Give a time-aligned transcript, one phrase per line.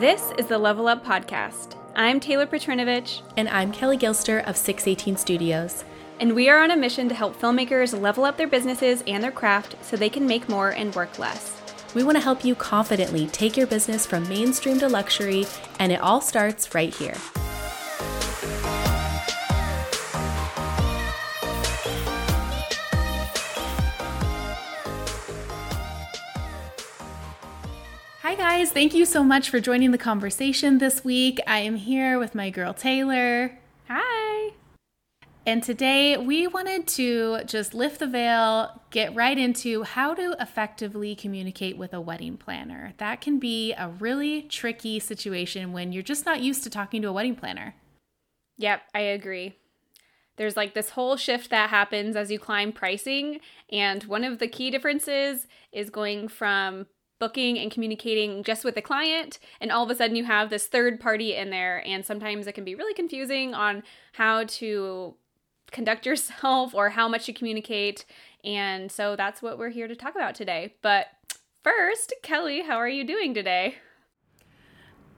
[0.00, 1.74] This is the Level Up Podcast.
[1.94, 3.22] I'm Taylor Petrinovich.
[3.38, 5.84] And I'm Kelly Gilster of 618 Studios.
[6.20, 9.32] And we are on a mission to help filmmakers level up their businesses and their
[9.32, 11.62] craft so they can make more and work less.
[11.94, 15.46] We want to help you confidently take your business from mainstream to luxury,
[15.78, 17.16] and it all starts right here.
[28.76, 31.40] Thank you so much for joining the conversation this week.
[31.46, 33.58] I am here with my girl Taylor.
[33.88, 34.52] Hi.
[35.46, 41.14] And today we wanted to just lift the veil, get right into how to effectively
[41.14, 42.92] communicate with a wedding planner.
[42.98, 47.08] That can be a really tricky situation when you're just not used to talking to
[47.08, 47.76] a wedding planner.
[48.58, 49.56] Yep, I agree.
[50.36, 53.40] There's like this whole shift that happens as you climb pricing.
[53.72, 56.88] And one of the key differences is going from
[57.18, 60.66] booking and communicating just with the client and all of a sudden you have this
[60.66, 65.14] third party in there and sometimes it can be really confusing on how to
[65.70, 68.04] conduct yourself or how much you communicate
[68.44, 70.74] and so that's what we're here to talk about today.
[70.82, 71.06] But
[71.64, 73.74] first kelly how are you doing today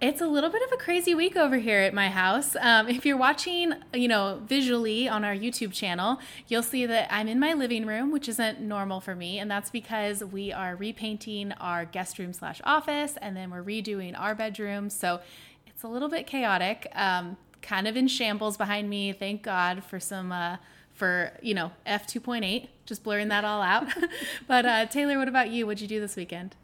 [0.00, 2.54] it's a little bit of a crazy week over here at my house.
[2.60, 7.26] Um, if you're watching, you know, visually on our YouTube channel, you'll see that I'm
[7.26, 11.50] in my living room, which isn't normal for me, and that's because we are repainting
[11.52, 14.88] our guest room slash office, and then we're redoing our bedroom.
[14.88, 15.20] So
[15.66, 19.12] it's a little bit chaotic, um, kind of in shambles behind me.
[19.12, 20.32] Thank God for some.
[20.32, 20.56] Uh,
[20.94, 23.86] for you know f 2.8 just blurring that all out
[24.48, 26.56] but uh, taylor what about you what'd you do this weekend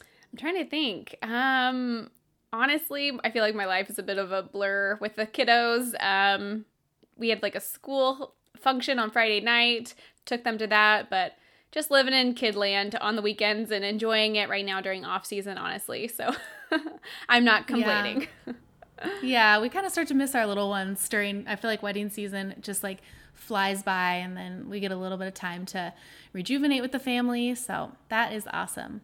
[0.00, 2.10] i'm trying to think um
[2.52, 5.94] honestly, I feel like my life is a bit of a blur with the kiddos.
[6.00, 6.64] Um,
[7.16, 11.36] we had like a school function on Friday night, took them to that, but
[11.70, 15.58] just living in kidland on the weekends and enjoying it right now during off season,
[15.58, 16.08] honestly.
[16.08, 16.34] So
[17.28, 18.28] I'm not complaining.
[18.46, 18.52] Yeah,
[19.22, 22.08] yeah we kind of start to miss our little ones during, I feel like wedding
[22.08, 22.98] season just like
[23.34, 25.92] flies by and then we get a little bit of time to
[26.32, 27.54] rejuvenate with the family.
[27.54, 29.02] So that is awesome.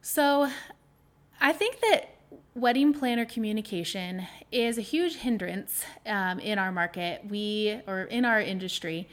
[0.00, 0.48] So
[1.40, 2.15] I think that
[2.54, 7.22] wedding planner communication is a huge hindrance um, in our market.
[7.28, 9.08] We or in our industry.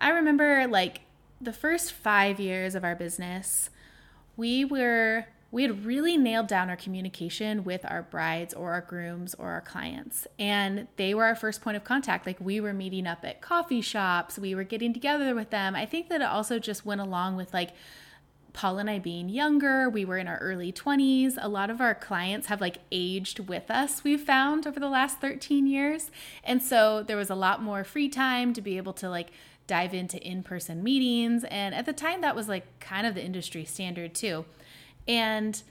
[0.00, 1.00] I remember like
[1.40, 3.70] the first five years of our business
[4.38, 9.34] we were we had really nailed down our communication with our brides or our grooms
[9.34, 10.26] or our clients.
[10.38, 12.26] And they were our first point of contact.
[12.26, 14.38] Like we were meeting up at coffee shops.
[14.38, 15.74] We were getting together with them.
[15.74, 17.70] I think that it also just went along with like
[18.58, 21.38] Paul and I being younger, we were in our early 20s.
[21.40, 25.20] A lot of our clients have like aged with us, we've found over the last
[25.20, 26.10] 13 years.
[26.42, 29.30] And so there was a lot more free time to be able to like
[29.68, 31.44] dive into in person meetings.
[31.44, 34.44] And at the time, that was like kind of the industry standard too.
[35.06, 35.62] And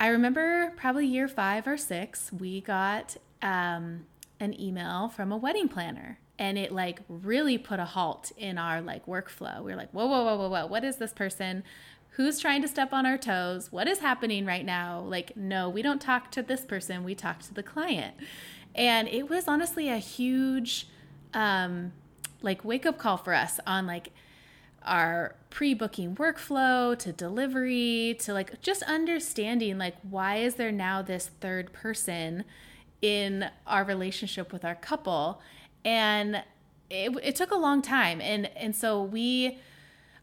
[0.00, 4.06] I remember probably year five or six, we got um,
[4.40, 8.80] an email from a wedding planner and it like really put a halt in our
[8.80, 9.62] like workflow.
[9.62, 11.62] We are like, whoa, whoa, whoa, whoa, whoa, what is this person?
[12.14, 13.70] Who's trying to step on our toes?
[13.70, 15.00] What is happening right now?
[15.00, 18.16] Like, no, we don't talk to this person, we talk to the client.
[18.74, 20.88] And it was honestly a huge
[21.34, 21.92] um
[22.42, 24.08] like wake up call for us on like
[24.82, 31.30] our pre-booking workflow to delivery to like just understanding like why is there now this
[31.40, 32.44] third person
[33.02, 35.40] in our relationship with our couple
[35.84, 36.42] and
[36.90, 38.20] it, it took a long time.
[38.20, 39.58] And and so we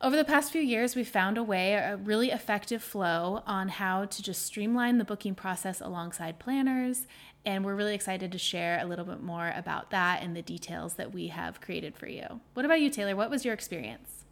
[0.02, 4.06] over the past few years we've found a way a really effective flow on how
[4.06, 7.08] to just streamline the booking process alongside planners.
[7.46, 10.96] And we're really excited to share a little bit more about that and the details
[10.96, 12.42] that we have created for you.
[12.54, 13.16] What about you taylor?
[13.16, 14.26] What was your experience?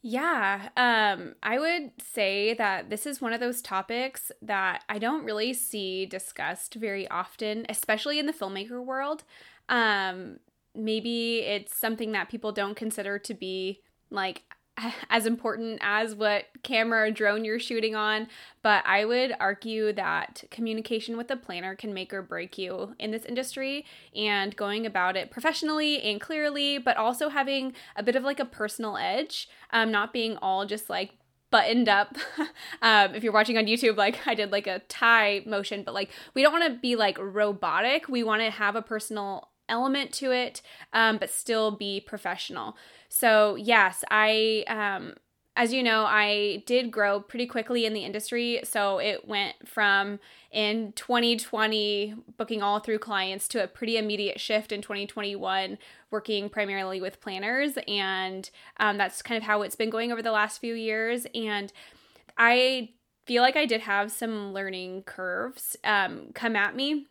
[0.00, 5.24] Yeah, um, I would say that this is one of those topics that I don't
[5.24, 9.24] really see discussed very often, especially in the filmmaker world.
[9.68, 10.38] Um,
[10.74, 13.80] maybe it's something that people don't consider to be
[14.10, 14.42] like
[15.10, 18.28] as important as what camera or drone you're shooting on,
[18.62, 23.10] but I would argue that communication with a planner can make or break you in
[23.10, 23.84] this industry
[24.14, 28.44] and going about it professionally and clearly, but also having a bit of like a
[28.44, 31.12] personal edge, um, not being all just like
[31.50, 32.16] buttoned up.
[32.82, 36.10] um, if you're watching on YouTube, like I did like a tie motion, but like
[36.34, 38.08] we don't want to be like robotic.
[38.08, 40.62] We want to have a personal element to it,
[40.92, 42.76] um, but still be professional.
[43.08, 45.14] So, yes, I, um,
[45.58, 48.60] as you know, I did grow pretty quickly in the industry.
[48.62, 50.20] So it went from
[50.52, 55.76] in 2020 booking all through clients to a pretty immediate shift in 2021
[56.12, 57.76] working primarily with planners.
[57.88, 58.48] And
[58.78, 61.26] um, that's kind of how it's been going over the last few years.
[61.34, 61.72] And
[62.38, 62.90] I
[63.26, 67.06] feel like I did have some learning curves um, come at me.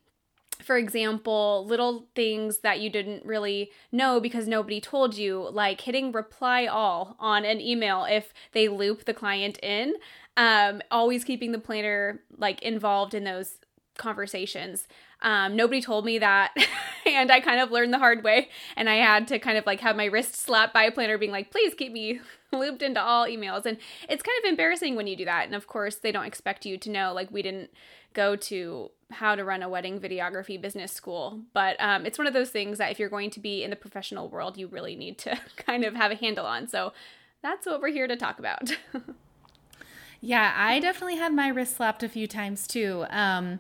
[0.62, 6.12] For example, little things that you didn't really know because nobody told you, like hitting
[6.12, 9.96] reply all on an email if they loop the client in.
[10.36, 13.58] Um, always keeping the planner like involved in those
[13.98, 14.88] conversations.
[15.22, 16.56] Um, nobody told me that,
[17.06, 18.50] and I kind of learned the hard way.
[18.76, 21.32] And I had to kind of like have my wrist slapped by a planner, being
[21.32, 22.20] like, "Please keep me
[22.52, 23.78] looped into all emails." And
[24.08, 25.46] it's kind of embarrassing when you do that.
[25.46, 27.14] And of course, they don't expect you to know.
[27.14, 27.72] Like we didn't
[28.14, 32.34] go to how to run a wedding videography business school, but um, it's one of
[32.34, 35.18] those things that if you're going to be in the professional world, you really need
[35.20, 36.68] to kind of have a handle on.
[36.68, 36.94] So
[37.42, 38.76] that's what we're here to talk about.
[40.22, 43.06] yeah, I definitely had my wrist slapped a few times too.
[43.10, 43.60] Um,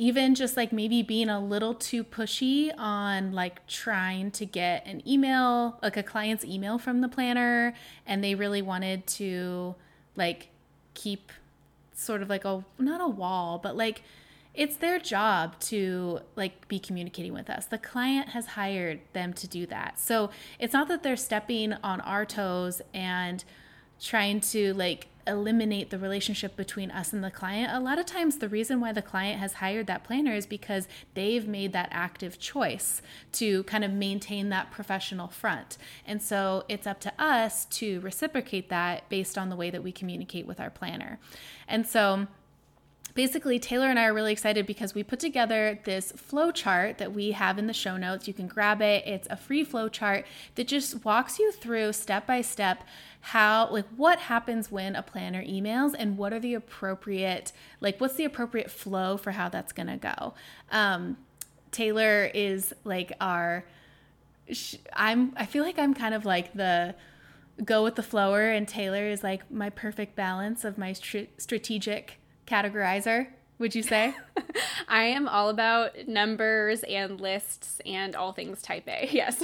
[0.00, 5.06] even just like maybe being a little too pushy on like trying to get an
[5.06, 7.74] email, like a client's email from the planner,
[8.06, 9.74] and they really wanted to
[10.14, 10.50] like
[10.94, 11.32] keep
[11.92, 14.02] sort of like a not a wall, but like
[14.58, 17.66] it's their job to like be communicating with us.
[17.66, 20.00] The client has hired them to do that.
[20.00, 23.44] So it's not that they're stepping on our toes and
[24.00, 27.70] trying to like eliminate the relationship between us and the client.
[27.72, 30.88] A lot of times, the reason why the client has hired that planner is because
[31.14, 33.00] they've made that active choice
[33.32, 35.78] to kind of maintain that professional front.
[36.04, 39.92] And so it's up to us to reciprocate that based on the way that we
[39.92, 41.20] communicate with our planner.
[41.68, 42.26] And so,
[43.18, 47.12] basically Taylor and I are really excited because we put together this flow chart that
[47.12, 48.28] we have in the show notes.
[48.28, 49.04] You can grab it.
[49.08, 50.24] It's a free flow chart
[50.54, 52.84] that just walks you through step by step
[53.20, 57.50] how like what happens when a planner emails and what are the appropriate
[57.80, 60.34] like what's the appropriate flow for how that's going to go.
[60.70, 61.16] Um
[61.72, 63.64] Taylor is like our
[64.92, 66.94] I'm I feel like I'm kind of like the
[67.64, 72.17] go with the flower and Taylor is like my perfect balance of my tr- strategic
[72.48, 73.28] categorizer,
[73.58, 74.14] would you say?
[74.88, 79.08] I am all about numbers and lists and all things type A.
[79.12, 79.42] Yes.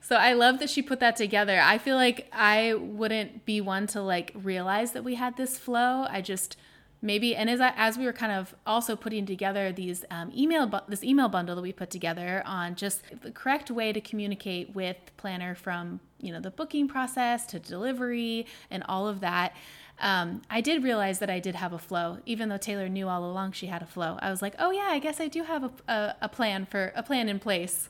[0.00, 1.60] so I love that she put that together.
[1.60, 6.06] I feel like I wouldn't be one to like realize that we had this flow.
[6.08, 6.56] I just
[7.02, 10.66] maybe and as I, as we were kind of also putting together these um, email
[10.66, 14.74] bu- this email bundle that we put together on just the correct way to communicate
[14.74, 19.54] with planner from you know the booking process to delivery and all of that
[20.00, 23.24] um, I did realize that I did have a flow, even though Taylor knew all
[23.24, 24.18] along she had a flow.
[24.20, 26.92] I was like, oh yeah, I guess I do have a, a, a plan for
[26.96, 27.88] a plan in place.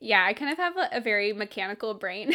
[0.00, 2.32] Yeah, I kind of have a, a very mechanical brain.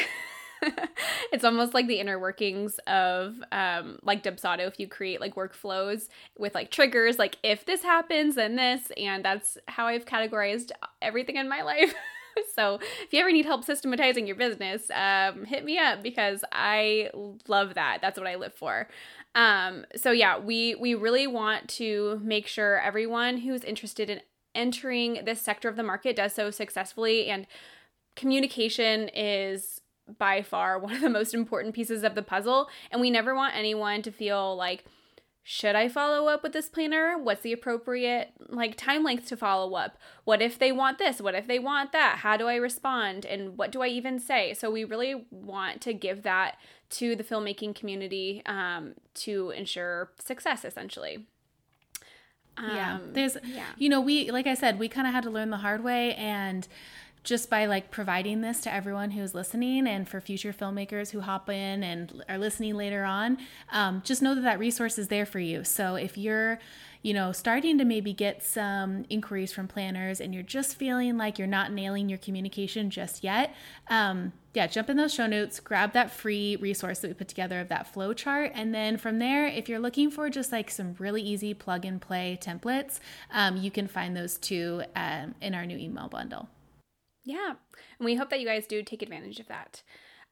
[1.31, 6.07] it's almost like the inner workings of um, like Dubsado if you create like workflows
[6.37, 10.71] with like triggers, like if this happens, then this, and that's how I've categorized
[11.01, 11.93] everything in my life.
[12.55, 17.09] so if you ever need help systematizing your business, um, hit me up because I
[17.47, 17.99] love that.
[18.01, 18.87] That's what I live for.
[19.35, 24.21] Um, so yeah, we we really want to make sure everyone who's interested in
[24.55, 27.45] entering this sector of the market does so successfully and
[28.15, 29.81] communication is
[30.17, 33.53] by far one of the most important pieces of the puzzle and we never want
[33.55, 34.85] anyone to feel like
[35.47, 37.19] should I follow up with this planner?
[37.19, 39.95] What's the appropriate like time length to follow up?
[40.23, 41.21] What if they want this?
[41.21, 42.17] What if they want that?
[42.21, 43.27] How do I respond?
[43.27, 44.55] And what do I even say?
[44.55, 46.57] So we really want to give that
[46.89, 51.27] to the filmmaking community um, to ensure success, essentially.
[52.57, 53.65] Um, yeah, there's, yeah.
[53.77, 56.15] you know, we like I said, we kind of had to learn the hard way,
[56.15, 56.67] and
[57.25, 61.49] just by like providing this to everyone who's listening and for future filmmakers who hop
[61.49, 63.37] in and are listening later on
[63.73, 65.63] um, just know that that resource is there for you.
[65.63, 66.59] So if you're
[67.05, 71.37] you know starting to maybe get some inquiries from planners and you're just feeling like
[71.37, 73.53] you're not nailing your communication just yet
[73.89, 77.59] um, yeah jump in those show notes grab that free resource that we put together
[77.59, 80.95] of that flow chart and then from there if you're looking for just like some
[80.97, 82.99] really easy plug and play templates
[83.31, 86.49] um, you can find those too um, in our new email bundle
[87.25, 87.53] yeah.
[87.99, 89.81] And we hope that you guys do take advantage of that.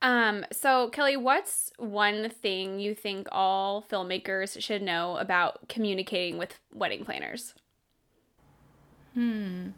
[0.01, 6.59] Um, so, Kelly, what's one thing you think all filmmakers should know about communicating with
[6.73, 7.53] wedding planners?
[9.13, 9.69] Hmm.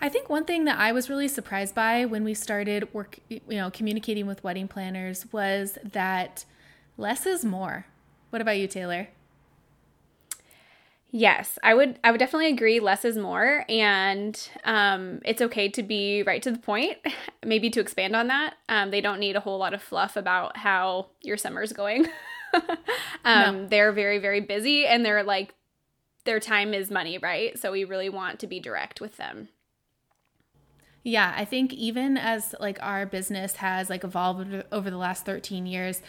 [0.00, 3.40] I think one thing that I was really surprised by when we started work, you
[3.48, 6.44] know, communicating with wedding planners was that
[6.96, 7.86] less is more.
[8.30, 9.08] What about you, Taylor?
[11.14, 15.82] Yes, I would I would definitely agree less is more and um, it's okay to
[15.82, 16.96] be right to the point.
[17.44, 18.54] Maybe to expand on that.
[18.70, 22.06] Um, they don't need a whole lot of fluff about how your summer's going.
[23.24, 23.66] um, no.
[23.68, 25.54] they're very very busy and they're like
[26.24, 27.58] their time is money, right?
[27.58, 29.50] So we really want to be direct with them.
[31.02, 35.66] Yeah, I think even as like our business has like evolved over the last 13
[35.66, 36.00] years,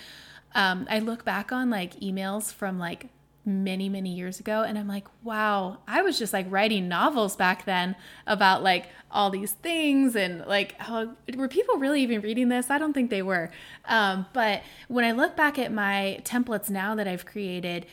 [0.56, 3.10] Um, I look back on like emails from like
[3.46, 7.66] many many years ago and i'm like wow i was just like writing novels back
[7.66, 7.94] then
[8.26, 12.70] about like all these things and like how were people really even reading this?
[12.70, 13.52] I don't think they were.
[13.86, 17.86] Um, but when i look back at my templates now that i've created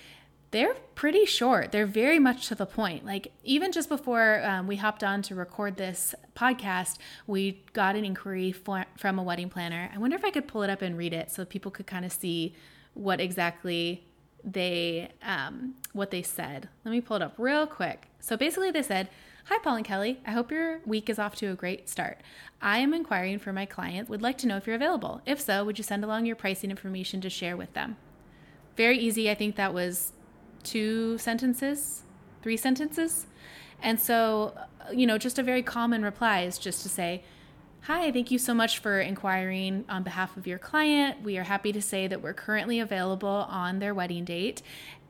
[0.53, 1.71] they're pretty short.
[1.71, 3.07] They're very much to the point.
[3.07, 8.05] Like even just before um, we hopped on to record this podcast we got an
[8.05, 9.89] inquiry for, from a wedding planner.
[9.95, 12.05] I wonder if i could pull it up and read it so people could kind
[12.05, 12.57] of see
[12.95, 14.05] what exactly
[14.45, 16.69] they um, what they said.
[16.85, 18.09] Let me pull it up real quick.
[18.21, 19.09] So basically, they said,
[19.47, 20.21] "Hi, Paul and Kelly.
[20.27, 22.19] I hope your week is off to a great start.
[22.61, 24.09] I am inquiring for my client.
[24.09, 25.21] Would like to know if you're available.
[25.27, 27.97] If so, would you send along your pricing information to share with them?"
[28.77, 29.31] Very easy.
[29.31, 30.13] I think that was
[30.63, 32.03] two sentences,
[32.43, 33.27] three sentences,
[33.83, 34.55] and so
[34.93, 37.23] you know, just a very common reply is just to say
[37.85, 41.23] Hi, thank you so much for inquiring on behalf of your client.
[41.23, 44.61] We are happy to say that we're currently available on their wedding date.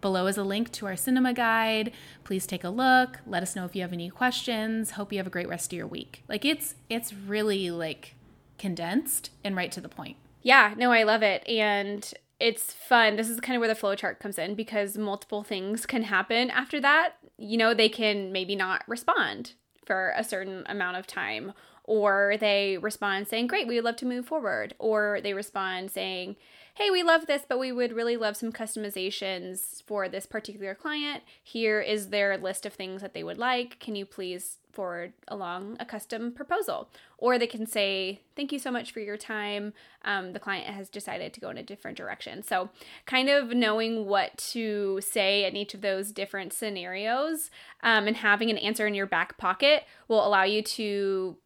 [0.01, 1.91] Below is a link to our cinema guide.
[2.23, 3.19] Please take a look.
[3.27, 4.93] Let us know if you have any questions.
[4.93, 6.23] Hope you have a great rest of your week.
[6.29, 8.15] Like it's it's really like
[8.57, 10.17] condensed and right to the point.
[10.41, 11.47] Yeah, no, I love it.
[11.49, 12.09] And
[12.39, 13.17] it's fun.
[13.17, 16.51] This is kind of where the flow chart comes in because multiple things can happen
[16.51, 17.15] after that.
[17.37, 21.53] You know, they can maybe not respond for a certain amount of time
[21.91, 24.75] or they respond saying, Great, we would love to move forward.
[24.79, 26.37] Or they respond saying,
[26.75, 31.25] Hey, we love this, but we would really love some customizations for this particular client.
[31.43, 33.81] Here is their list of things that they would like.
[33.81, 36.89] Can you please forward along a custom proposal?
[37.19, 39.73] Or they can say, Thank you so much for your time.
[40.05, 42.45] Um, the client has decided to go in a different direction.
[42.45, 42.71] So,
[43.05, 47.51] kind of knowing what to say in each of those different scenarios
[47.83, 51.37] um, and having an answer in your back pocket will allow you to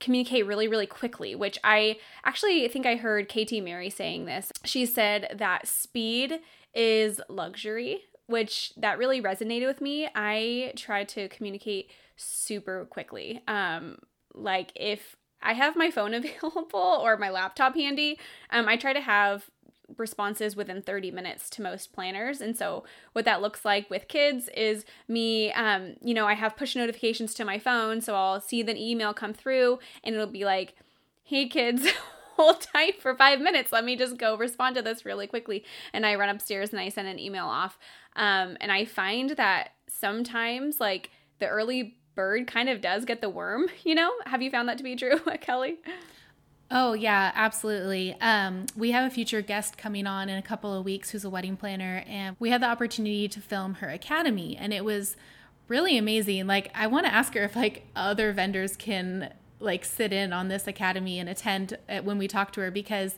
[0.00, 4.52] communicate really, really quickly, which I actually think I heard Katie Mary saying this.
[4.64, 6.40] She said that speed
[6.74, 10.08] is luxury, which that really resonated with me.
[10.14, 13.42] I try to communicate super quickly.
[13.48, 13.98] Um,
[14.34, 18.18] like if I have my phone available or my laptop handy,
[18.50, 19.48] um, I try to have
[19.96, 22.40] responses within 30 minutes to most planners.
[22.40, 26.56] And so, what that looks like with kids is me, um, you know, I have
[26.56, 28.00] push notifications to my phone.
[28.00, 30.74] So, I'll see the email come through and it'll be like,
[31.22, 31.86] hey, kids.
[32.38, 33.72] hold tight for five minutes.
[33.72, 35.64] Let me just go respond to this really quickly.
[35.92, 37.78] And I run upstairs and I send an email off.
[38.14, 43.28] Um, and I find that sometimes, like, the early bird kind of does get the
[43.28, 44.12] worm, you know?
[44.26, 45.78] Have you found that to be true, Kelly?
[46.70, 48.14] Oh, yeah, absolutely.
[48.20, 51.30] Um, we have a future guest coming on in a couple of weeks who's a
[51.30, 55.16] wedding planner, and we had the opportunity to film her academy, and it was
[55.66, 56.46] really amazing.
[56.46, 60.48] Like, I want to ask her if like other vendors can like sit in on
[60.48, 63.16] this academy and attend uh, when we talk to her because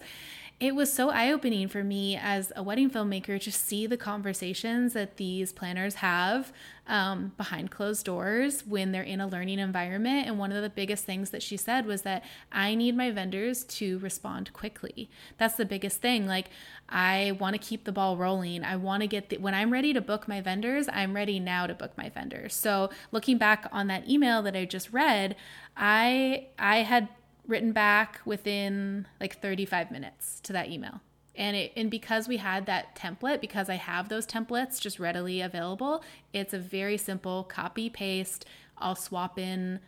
[0.61, 4.93] it was so eye opening for me as a wedding filmmaker to see the conversations
[4.93, 6.52] that these planners have
[6.87, 10.26] um, behind closed doors when they're in a learning environment.
[10.26, 13.64] And one of the biggest things that she said was that I need my vendors
[13.64, 15.09] to respond quickly.
[15.38, 16.26] That's the biggest thing.
[16.26, 16.50] Like,
[16.90, 18.62] I want to keep the ball rolling.
[18.62, 21.69] I want to get the, when I'm ready to book my vendors, I'm ready now
[21.69, 22.55] to book my vendors.
[22.55, 25.37] So, looking back on that email that I just read,
[25.75, 27.09] I I had
[27.50, 31.00] written back within like 35 minutes to that email.
[31.35, 35.40] And it and because we had that template, because I have those templates just readily
[35.40, 36.02] available,
[36.33, 38.47] it's a very simple copy paste.
[38.78, 39.80] I'll swap in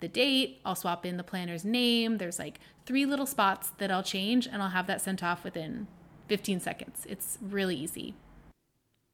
[0.00, 2.18] the date, I'll swap in the planner's name.
[2.18, 5.86] There's like three little spots that I'll change and I'll have that sent off within
[6.28, 7.06] 15 seconds.
[7.08, 8.14] It's really easy.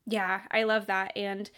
[0.06, 1.12] Yeah, I love that.
[1.16, 1.50] And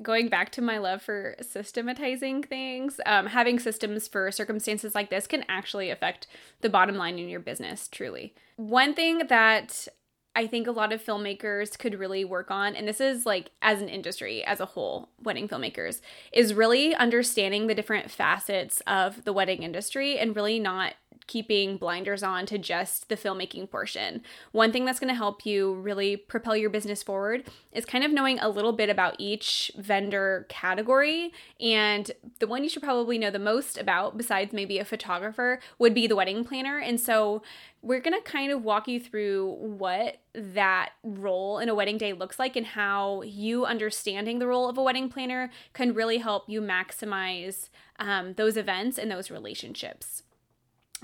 [0.00, 5.26] going back to my love for systematizing things, um, having systems for circumstances like this
[5.26, 6.26] can actually affect
[6.60, 8.34] the bottom line in your business, truly.
[8.56, 9.88] One thing that
[10.34, 13.82] I think a lot of filmmakers could really work on, and this is like as
[13.82, 16.00] an industry as a whole, wedding filmmakers,
[16.32, 20.94] is really understanding the different facets of the wedding industry and really not
[21.32, 24.22] keeping blinders on to just the filmmaking portion.
[24.50, 28.12] One thing that's going to help you really propel your business forward is kind of
[28.12, 31.32] knowing a little bit about each vendor category.
[31.58, 35.94] And the one you should probably know the most about, besides maybe a photographer, would
[35.94, 36.78] be the wedding planner.
[36.78, 37.42] And so
[37.80, 42.12] we're going to kind of walk you through what that role in a wedding day
[42.12, 46.50] looks like and how you understanding the role of a wedding planner can really help
[46.50, 50.24] you maximize um, those events and those relationships.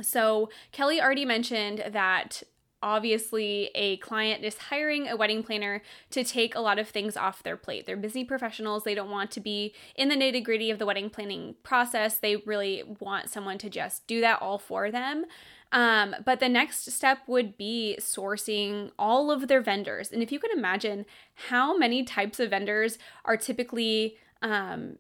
[0.01, 2.43] So, Kelly already mentioned that
[2.83, 7.43] obviously a client is hiring a wedding planner to take a lot of things off
[7.43, 7.87] their plate.
[7.87, 8.85] They're busy professionals.
[8.85, 12.19] They don't want to be in the nitty gritty of the wedding planning process.
[12.19, 15.25] They really want someone to just do that all for them.
[15.71, 20.11] Um, but the next step would be sourcing all of their vendors.
[20.11, 24.97] And if you can imagine how many types of vendors are typically um,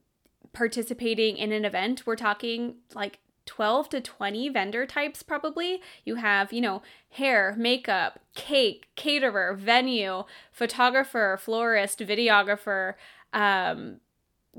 [0.52, 5.80] participating in an event, we're talking like 12 to 20 vendor types probably.
[6.04, 12.94] You have, you know, hair, makeup, cake, caterer, venue, photographer, florist, videographer,
[13.32, 14.00] um,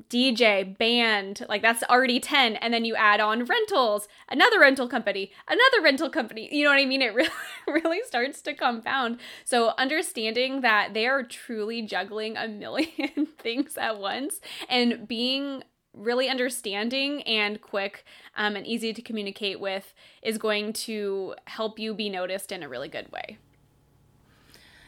[0.09, 2.55] DJ, band, like that's already 10.
[2.55, 6.49] And then you add on rentals, another rental company, another rental company.
[6.51, 7.03] You know what I mean?
[7.03, 7.29] It really,
[7.67, 9.19] really starts to compound.
[9.45, 16.29] So understanding that they are truly juggling a million things at once and being really
[16.29, 18.05] understanding and quick
[18.35, 22.69] um, and easy to communicate with is going to help you be noticed in a
[22.69, 23.37] really good way.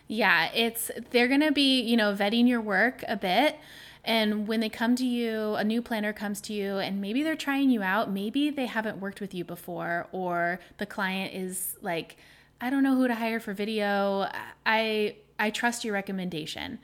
[0.08, 3.58] Yeah, it's they're going to be, you know, vetting your work a bit.
[4.03, 7.36] And when they come to you, a new planner comes to you, and maybe they're
[7.36, 12.17] trying you out, maybe they haven't worked with you before, or the client is like,
[12.60, 14.27] I don't know who to hire for video.
[14.65, 16.79] I I trust your recommendation.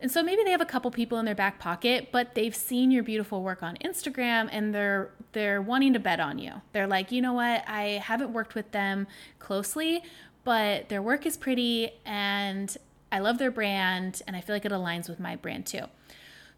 [0.00, 2.90] And so maybe they have a couple people in their back pocket, but they've seen
[2.90, 6.62] your beautiful work on Instagram and they're they're wanting to bet on you.
[6.72, 7.62] They're like, "You know what?
[7.68, 9.06] I haven't worked with them
[9.38, 10.02] closely,
[10.42, 12.74] but their work is pretty and
[13.12, 15.84] I love their brand and I feel like it aligns with my brand too."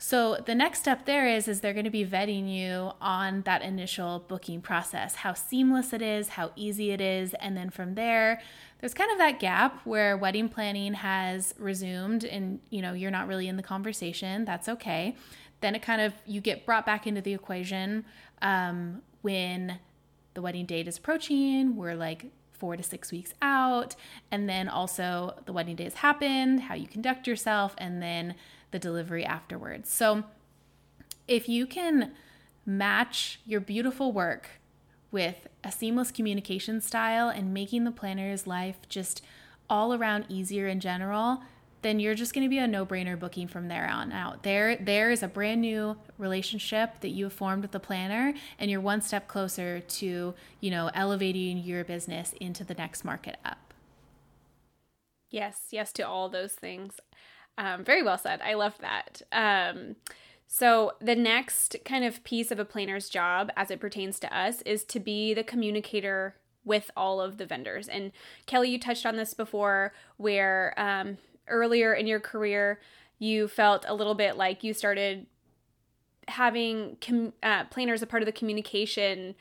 [0.05, 3.63] So the next step there is is they're going to be vetting you on that
[3.63, 8.43] initial booking process, how seamless it is, how easy it is, and then from there
[8.81, 13.29] there's kind of that gap where wedding planning has resumed and you know you're not
[13.29, 15.15] really in the conversation that's okay.
[15.61, 18.05] Then it kind of you get brought back into the equation
[18.43, 19.79] um, when
[20.35, 23.95] the wedding date is approaching we're like four to six weeks out
[24.33, 28.35] and then also the wedding day has happened how you conduct yourself and then
[28.73, 30.25] the delivery afterwards so
[31.29, 32.13] if you can
[32.67, 34.49] match your beautiful work
[35.11, 39.23] with a seamless communication style and making the planner's life just
[39.69, 41.43] all around easier in general,
[41.83, 44.43] then you're just going to be a no-brainer booking from there on out.
[44.43, 48.71] There there is a brand new relationship that you have formed with the planner and
[48.71, 53.75] you're one step closer to, you know, elevating your business into the next market up.
[55.31, 57.01] Yes, yes to all those things.
[57.59, 58.41] Um, very well said.
[58.43, 59.23] I love that.
[59.31, 59.97] Um,
[60.47, 64.61] so, the next kind of piece of a planner's job as it pertains to us
[64.63, 67.89] is to be the communicator with all of the vendors.
[67.89, 68.13] And
[68.47, 72.81] Kelly, you touched on this before, where um, earlier in your career,
[73.19, 75.27] you felt a little bit like you started
[76.29, 79.35] having com- uh, planners a part of the communication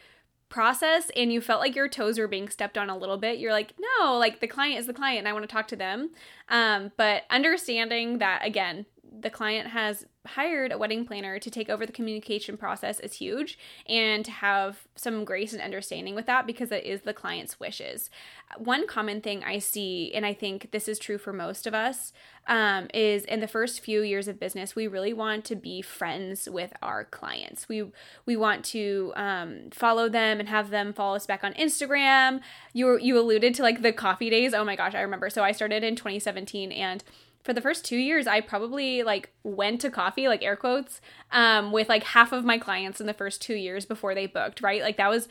[0.51, 3.53] process and you felt like your toes were being stepped on a little bit you're
[3.53, 6.11] like no like the client is the client and i want to talk to them.
[6.49, 11.85] Um, but understanding that again the client has hired a wedding planner to take over
[11.85, 16.71] the communication process is huge and to have some grace and understanding with that because
[16.71, 18.09] it is the client's wishes.
[18.57, 22.13] One common thing I see, and I think this is true for most of us,
[22.47, 26.47] um, is in the first few years of business, we really want to be friends
[26.49, 27.67] with our clients.
[27.67, 27.91] We
[28.25, 32.41] we want to um, follow them and have them follow us back on Instagram.
[32.73, 34.53] You you alluded to like the coffee days.
[34.53, 35.29] Oh my gosh, I remember.
[35.29, 37.03] So I started in 2017 and
[37.43, 41.01] for the first two years, I probably like went to coffee, like air quotes,
[41.31, 44.61] um, with like half of my clients in the first two years before they booked,
[44.61, 44.81] right?
[44.81, 45.27] Like that was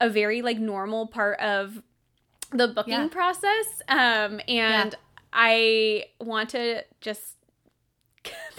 [0.00, 1.82] a very like normal part of
[2.50, 3.08] the booking yeah.
[3.08, 3.82] process.
[3.88, 4.98] Um, and yeah.
[5.32, 7.36] I want to just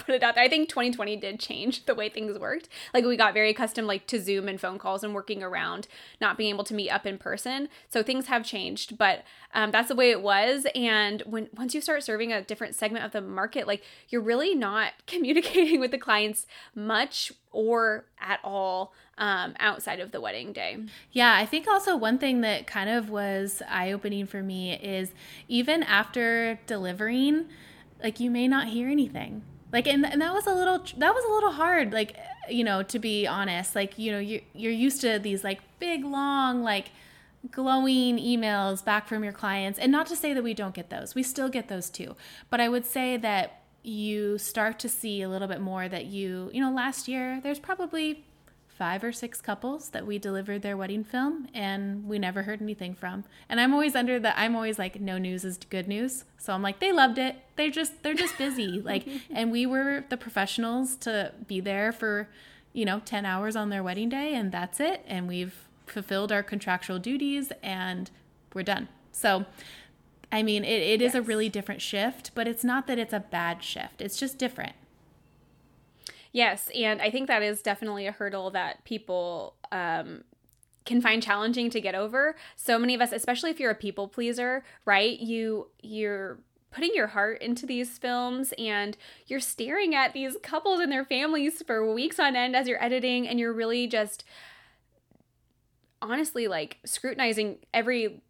[0.04, 0.44] put it out there.
[0.44, 2.68] I think 2020 did change the way things worked.
[2.92, 5.88] Like we got very accustomed like to Zoom and phone calls and working around
[6.20, 7.68] not being able to meet up in person.
[7.88, 10.66] So things have changed, but um, that's the way it was.
[10.74, 14.54] And when once you start serving a different segment of the market, like you're really
[14.54, 20.78] not communicating with the clients much or at all um, outside of the wedding day.
[21.10, 25.12] Yeah, I think also one thing that kind of was eye opening for me is
[25.48, 27.46] even after delivering,
[28.02, 31.24] like you may not hear anything like and, and that was a little that was
[31.24, 32.16] a little hard like
[32.48, 33.74] you know to be honest.
[33.74, 36.90] Like you know you you're used to these like big long like
[37.50, 39.78] glowing emails back from your clients.
[39.78, 41.14] And not to say that we don't get those.
[41.14, 42.14] We still get those too.
[42.50, 46.50] But i would say that you start to see a little bit more that you
[46.52, 48.24] you know last year there's probably
[48.78, 52.94] five or six couples that we delivered their wedding film and we never heard anything
[52.94, 53.24] from.
[53.48, 56.24] And I'm always under the I'm always like no news is good news.
[56.38, 57.36] So I'm like they loved it.
[57.56, 58.80] They just they're just busy.
[58.84, 62.28] like and we were the professionals to be there for,
[62.72, 66.42] you know, 10 hours on their wedding day and that's it and we've fulfilled our
[66.42, 68.10] contractual duties and
[68.54, 68.88] we're done.
[69.12, 69.44] So
[70.32, 71.10] I mean, it, it yes.
[71.10, 74.00] is a really different shift, but it's not that it's a bad shift.
[74.00, 74.72] It's just different.
[76.32, 80.24] Yes, and I think that is definitely a hurdle that people um,
[80.86, 82.36] can find challenging to get over.
[82.56, 85.18] So many of us, especially if you're a people pleaser, right?
[85.18, 86.38] You you're
[86.70, 91.62] putting your heart into these films and you're staring at these couples and their families
[91.66, 94.24] for weeks on end as you're editing and you're really just
[96.00, 98.22] honestly like scrutinizing every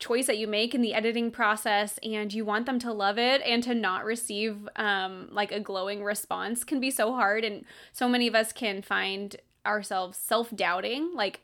[0.00, 3.42] choice that you make in the editing process and you want them to love it
[3.42, 7.44] and to not receive um, like a glowing response can be so hard.
[7.44, 11.40] And so many of us can find ourselves self-doubting like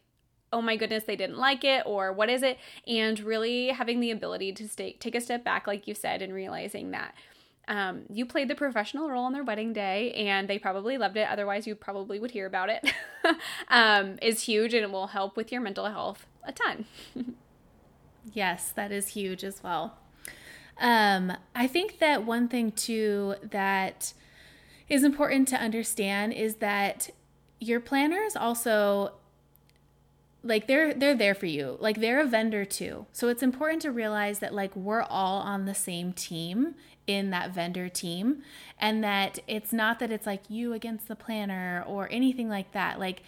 [0.52, 2.56] oh my goodness they didn't like it or what is it?
[2.86, 6.32] And really having the ability to stay, take a step back like you said and
[6.32, 7.14] realizing that
[7.68, 11.28] um, you played the professional role on their wedding day and they probably loved it.
[11.28, 12.90] Otherwise you probably would hear about it.
[13.68, 16.84] Um, is huge and it will help with your mental health a ton
[18.32, 19.98] Yes, that is huge as well.
[20.78, 24.12] Um, I think that one thing too that
[24.88, 27.10] is important to understand is that
[27.58, 29.12] your planner is also
[30.42, 31.76] like they're they're there for you.
[31.80, 33.06] Like they're a vendor too.
[33.12, 36.74] So it's important to realize that like we're all on the same team
[37.06, 38.42] in that vendor team
[38.78, 43.00] and that it's not that it's like you against the planner or anything like that.
[43.00, 43.22] Like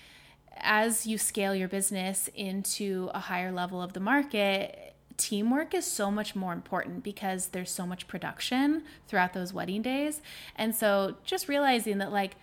[0.56, 4.87] as you scale your business into a higher level of the market
[5.18, 10.22] teamwork is so much more important because there's so much production throughout those wedding days.
[10.56, 12.36] And so just realizing that like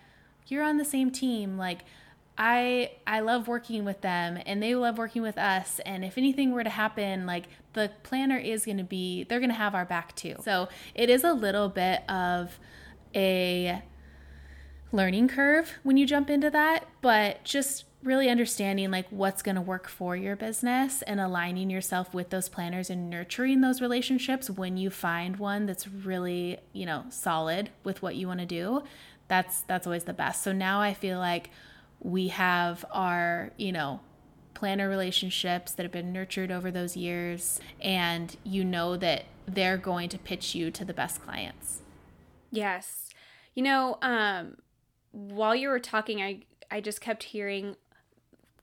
[0.46, 1.80] you're on the same team, like
[2.38, 6.52] I I love working with them and they love working with us and if anything
[6.52, 9.86] were to happen like the planner is going to be they're going to have our
[9.86, 10.36] back too.
[10.42, 12.60] So it is a little bit of
[13.14, 13.82] a
[14.92, 19.60] learning curve when you jump into that, but just really understanding like what's going to
[19.60, 24.76] work for your business and aligning yourself with those planners and nurturing those relationships when
[24.76, 28.82] you find one that's really, you know, solid with what you want to do.
[29.28, 30.42] That's that's always the best.
[30.42, 31.50] So now I feel like
[32.00, 34.00] we have our, you know,
[34.54, 40.08] planner relationships that have been nurtured over those years and you know that they're going
[40.08, 41.82] to pitch you to the best clients.
[42.50, 43.10] Yes.
[43.54, 44.56] You know, um
[45.12, 47.76] while you were talking I I just kept hearing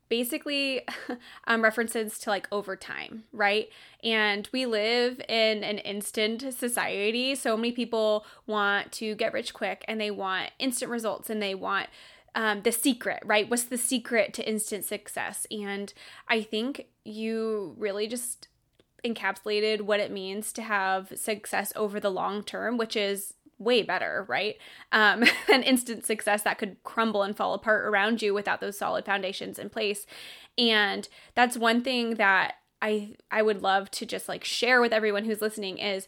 [0.10, 0.82] basically
[1.48, 3.70] um, references to like overtime, right?
[4.04, 7.36] And we live in an instant society.
[7.36, 11.56] So many people want to get rich quick and they want instant results and they
[11.56, 11.88] want
[12.36, 13.50] um, the secret, right?
[13.50, 15.46] What's the secret to instant success?
[15.52, 15.94] And
[16.28, 18.48] I think you really just
[19.06, 24.26] encapsulated what it means to have success over the long term, which is way better,
[24.28, 24.58] right?
[24.92, 29.06] Um, than instant success that could crumble and fall apart around you without those solid
[29.06, 30.06] foundations in place.
[30.58, 35.26] And that's one thing that I I would love to just like share with everyone
[35.26, 36.08] who's listening is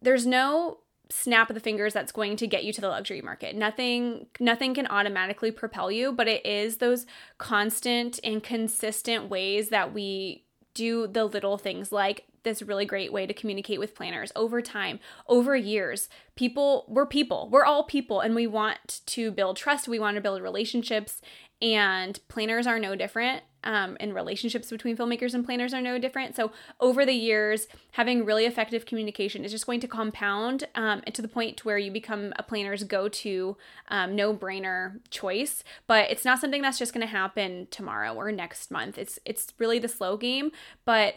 [0.00, 0.78] there's no
[1.10, 3.54] snap of the fingers that's going to get you to the luxury market.
[3.54, 7.06] Nothing nothing can automatically propel you, but it is those
[7.38, 13.26] constant and consistent ways that we do the little things like this really great way
[13.26, 16.08] to communicate with planners over time, over years.
[16.34, 20.20] People, we're people, we're all people, and we want to build trust, we want to
[20.20, 21.20] build relationships,
[21.62, 23.42] and planners are no different.
[23.62, 26.34] Um, and relationships between filmmakers and planners are no different.
[26.34, 26.50] So,
[26.80, 31.28] over the years, having really effective communication is just going to compound um, to the
[31.28, 35.62] point where you become a planner's go to um, no brainer choice.
[35.86, 38.96] But it's not something that's just going to happen tomorrow or next month.
[38.96, 40.52] It's it's really the slow game,
[40.86, 41.16] but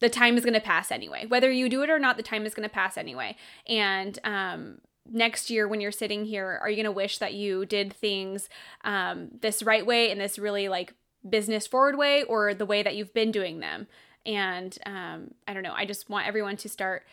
[0.00, 1.26] the time is going to pass anyway.
[1.26, 3.36] Whether you do it or not, the time is going to pass anyway.
[3.66, 7.66] And um, next year, when you're sitting here, are you going to wish that you
[7.66, 8.48] did things
[8.82, 10.94] um, this right way in this really like
[11.28, 13.86] business forward way or the way that you've been doing them?
[14.26, 15.74] And um, I don't know.
[15.74, 17.04] I just want everyone to start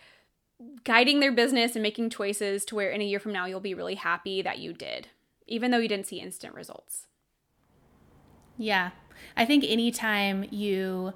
[0.83, 3.73] guiding their business and making choices to where in a year from now you'll be
[3.73, 5.07] really happy that you did,
[5.45, 7.05] even though you didn't see instant results.
[8.57, 8.91] Yeah.
[9.35, 11.13] I think anytime you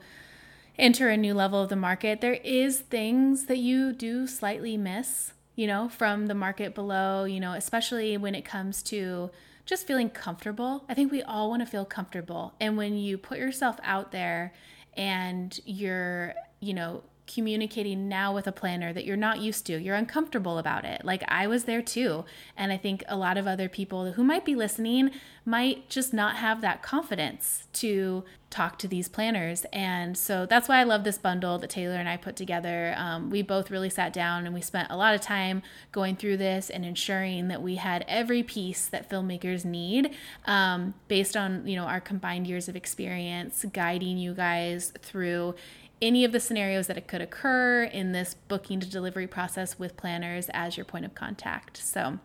[0.81, 5.33] enter a new level of the market, there is things that you do slightly miss,
[5.55, 9.29] you know, from the market below, you know, especially when it comes to
[9.65, 10.83] just feeling comfortable.
[10.89, 12.55] I think we all want to feel comfortable.
[12.59, 14.53] And when you put yourself out there
[14.97, 19.77] and you're, you know, communicating now with a planner that you're not used to.
[19.77, 21.05] You're uncomfortable about it.
[21.05, 22.25] Like I was there too.
[22.57, 25.11] And I think a lot of other people who might be listening
[25.45, 29.65] might just not have that confidence to talk to these planners.
[29.71, 32.93] And so that's why I love this bundle that Taylor and I put together.
[32.97, 36.37] Um, we both really sat down and we spent a lot of time going through
[36.37, 40.13] this and ensuring that we had every piece that filmmakers need
[40.45, 45.55] um, based on, you know, our combined years of experience guiding you guys through
[46.01, 49.97] any of the scenarios that it could occur in this booking to delivery process with
[49.97, 51.77] planners as your point of contact.
[51.77, 52.19] So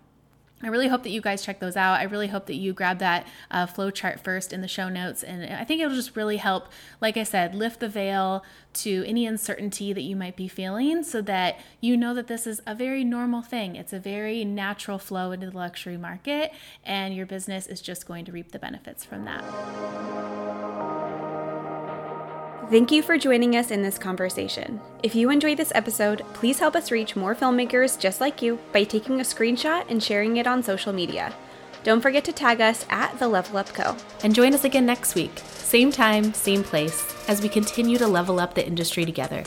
[0.63, 2.01] I really hope that you guys check those out.
[2.01, 5.23] I really hope that you grab that uh, flow chart first in the show notes.
[5.23, 8.43] And I think it'll just really help, like I said, lift the veil
[8.75, 12.63] to any uncertainty that you might be feeling so that you know that this is
[12.67, 13.77] a very normal thing.
[13.77, 16.53] It's a very natural flow into the luxury market,
[16.85, 20.46] and your business is just going to reap the benefits from that.
[22.69, 24.81] Thank you for joining us in this conversation.
[25.05, 28.83] If you enjoyed this episode, please help us reach more filmmakers just like you by
[28.83, 31.33] taking a screenshot and sharing it on social media.
[31.85, 33.97] Don't forget to tag us at The Level Up Co.
[34.25, 38.41] And join us again next week, same time, same place, as we continue to level
[38.41, 39.45] up the industry together.